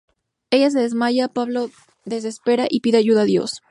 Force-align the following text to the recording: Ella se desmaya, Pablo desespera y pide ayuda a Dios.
Ella 0.49 0.71
se 0.71 0.79
desmaya, 0.79 1.27
Pablo 1.27 1.69
desespera 2.05 2.65
y 2.67 2.79
pide 2.79 2.97
ayuda 2.97 3.21
a 3.21 3.25
Dios. 3.25 3.59